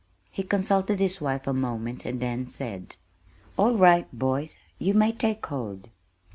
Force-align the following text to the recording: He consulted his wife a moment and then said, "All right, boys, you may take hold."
He 0.31 0.41
consulted 0.41 0.99
his 0.99 1.21
wife 1.21 1.45
a 1.45 1.53
moment 1.53 2.05
and 2.07 2.19
then 2.19 2.47
said, 2.47 2.95
"All 3.55 3.75
right, 3.77 4.11
boys, 4.11 4.57
you 4.79 4.95
may 4.95 5.11
take 5.11 5.45
hold." 5.45 5.89